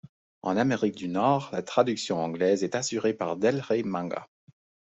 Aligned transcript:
En 0.41 0.57
Amérique 0.57 0.95
du 0.95 1.07
Nord, 1.07 1.49
la 1.51 1.61
traduction 1.61 2.17
anglaise 2.17 2.63
est 2.63 2.73
assurée 2.73 3.13
par 3.13 3.37
Del 3.37 3.59
Rey 3.59 3.83
Manga. 3.83 4.27